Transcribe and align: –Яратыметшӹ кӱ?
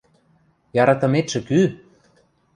–Яратыметшӹ 0.81 1.39
кӱ? 1.47 1.59